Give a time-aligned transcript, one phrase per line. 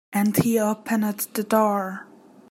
[0.11, 1.03] And he opened
[1.35, 2.07] the door.